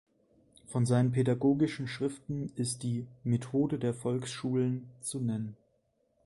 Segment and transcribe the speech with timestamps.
[0.65, 5.55] Von seinen pädagogischen Schriften ist die "Methode der Volksschulen" zu nennen.